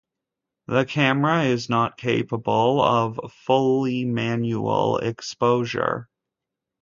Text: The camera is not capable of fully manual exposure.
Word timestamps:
The 0.65 0.83
camera 0.85 1.43
is 1.43 1.69
not 1.69 1.95
capable 1.95 2.81
of 2.81 3.19
fully 3.31 4.03
manual 4.03 4.97
exposure. 4.97 6.09